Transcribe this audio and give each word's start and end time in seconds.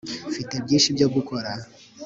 mfite 0.31 0.55
byinshi 0.65 0.89
byo 0.95 1.07
gukora 1.15 1.51